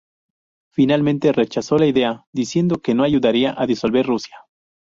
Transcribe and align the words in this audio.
Finalmente 0.71 1.31
rechazó 1.31 1.77
la 1.77 1.85
idea, 1.85 2.25
diciendo 2.33 2.81
que 2.81 2.95
no 2.95 3.03
ayudaría 3.03 3.53
a 3.55 3.67
disolver 3.67 4.07
Rusia. 4.07 4.35